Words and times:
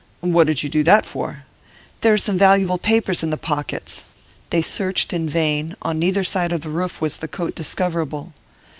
'What 0.21 0.47
did 0.47 0.63
you 0.63 0.67
do 0.69 0.81
that 0.85 1.05
for?' 1.05 1.43
'There 2.01 2.13
are 2.13 2.17
some 2.17 2.35
valuable 2.35 2.79
papers 2.79 3.21
in 3.21 3.29
the 3.29 3.37
pockets.' 3.37 4.01
They 4.49 4.63
searched 4.63 5.13
in 5.13 5.29
vain; 5.29 5.75
on 5.83 5.99
neither 5.99 6.23
side 6.23 6.51
of 6.51 6.61
the 6.61 6.69
roof 6.69 7.01
was 7.01 7.17
the 7.17 7.27
coat 7.27 7.53
discoverable. 7.53 8.33